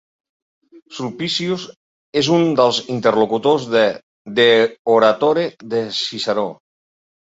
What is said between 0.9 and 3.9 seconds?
Sulpicius és un dels interlocutors de